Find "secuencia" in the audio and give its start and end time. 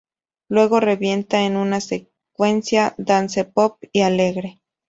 1.79-2.95